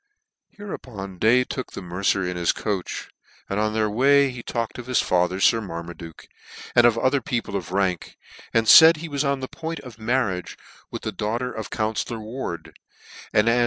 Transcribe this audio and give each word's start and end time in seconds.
Hereupon 0.49 1.19
Day 1.19 1.43
took 1.43 1.73
the 1.73 1.81
mercer 1.83 2.27
in 2.27 2.35
his 2.35 2.51
coach, 2.51 3.11
and 3.47 3.59
on 3.59 3.73
their 3.75 3.87
way 3.87 4.31
he 4.31 4.41
talked 4.41 4.79
of 4.79 4.87
his 4.87 4.99
father 4.99 5.39
Sir 5.39 5.61
ivlar 5.61 5.85
maduke, 5.85 6.27
and 6.75 6.87
of 6.87 6.97
other 6.97 7.21
people 7.21 7.55
of 7.55 7.71
rank; 7.71 8.17
and 8.51 8.67
laid 8.81 8.97
he 8.97 9.07
was 9.07 9.23
on 9.23 9.41
the 9.41 9.47
point 9.47 9.79
of 9.81 9.99
marriage 9.99 10.57
with 10.89 11.03
the 11.03 11.11
daugh 11.13 11.37
ter 11.37 11.51
of 11.51 11.69
counfcllor 11.69 12.19
Ward, 12.19 12.73
and 13.31 13.47
as 13.47 13.57
h? 13.57 13.59